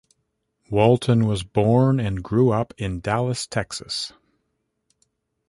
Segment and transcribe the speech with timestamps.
[0.71, 4.11] Walton was born and grew up in Dallas, Texas.